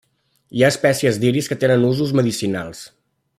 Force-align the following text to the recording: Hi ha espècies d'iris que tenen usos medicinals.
Hi 0.59 0.63
ha 0.63 0.69
espècies 0.75 1.19
d'iris 1.25 1.49
que 1.51 1.59
tenen 1.65 1.85
usos 1.91 2.15
medicinals. 2.21 2.83